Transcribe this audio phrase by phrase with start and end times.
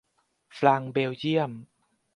[0.59, 1.51] ฟรังก์เบลเยียม